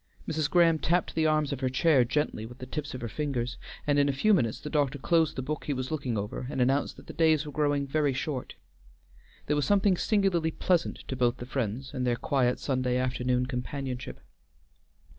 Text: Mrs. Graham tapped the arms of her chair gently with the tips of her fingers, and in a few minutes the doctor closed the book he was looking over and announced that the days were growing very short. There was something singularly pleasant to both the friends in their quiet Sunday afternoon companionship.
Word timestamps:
Mrs. 0.27 0.49
Graham 0.49 0.79
tapped 0.79 1.13
the 1.13 1.27
arms 1.27 1.53
of 1.53 1.59
her 1.59 1.69
chair 1.69 2.03
gently 2.03 2.43
with 2.43 2.57
the 2.57 2.65
tips 2.65 2.95
of 2.95 3.01
her 3.01 3.07
fingers, 3.07 3.59
and 3.85 3.99
in 3.99 4.09
a 4.09 4.13
few 4.13 4.33
minutes 4.33 4.59
the 4.59 4.67
doctor 4.71 4.97
closed 4.97 5.35
the 5.35 5.43
book 5.43 5.65
he 5.65 5.73
was 5.75 5.91
looking 5.91 6.17
over 6.17 6.47
and 6.49 6.59
announced 6.59 6.97
that 6.97 7.05
the 7.05 7.13
days 7.13 7.45
were 7.45 7.51
growing 7.51 7.85
very 7.85 8.11
short. 8.11 8.55
There 9.45 9.55
was 9.55 9.65
something 9.67 9.97
singularly 9.97 10.49
pleasant 10.49 10.97
to 11.07 11.15
both 11.15 11.37
the 11.37 11.45
friends 11.45 11.93
in 11.93 12.03
their 12.03 12.15
quiet 12.15 12.57
Sunday 12.59 12.97
afternoon 12.97 13.45
companionship. 13.45 14.19